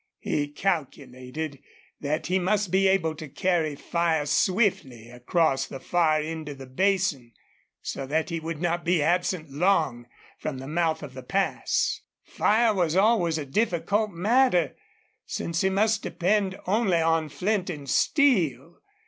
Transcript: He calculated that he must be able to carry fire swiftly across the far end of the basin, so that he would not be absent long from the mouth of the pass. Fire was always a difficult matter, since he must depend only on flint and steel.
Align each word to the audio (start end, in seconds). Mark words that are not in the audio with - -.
He 0.17 0.47
calculated 0.47 1.61
that 1.99 2.25
he 2.25 2.39
must 2.39 2.71
be 2.71 2.87
able 2.87 3.13
to 3.13 3.29
carry 3.29 3.75
fire 3.75 4.25
swiftly 4.25 5.11
across 5.11 5.67
the 5.67 5.79
far 5.79 6.19
end 6.19 6.49
of 6.49 6.57
the 6.57 6.65
basin, 6.65 7.33
so 7.83 8.07
that 8.07 8.31
he 8.31 8.39
would 8.39 8.59
not 8.59 8.83
be 8.83 8.99
absent 9.03 9.51
long 9.51 10.07
from 10.39 10.57
the 10.57 10.67
mouth 10.67 11.03
of 11.03 11.13
the 11.13 11.21
pass. 11.21 12.01
Fire 12.23 12.73
was 12.73 12.95
always 12.95 13.37
a 13.37 13.45
difficult 13.45 14.09
matter, 14.09 14.75
since 15.27 15.61
he 15.61 15.69
must 15.69 16.01
depend 16.01 16.57
only 16.65 16.99
on 16.99 17.29
flint 17.29 17.69
and 17.69 17.87
steel. 17.87 18.79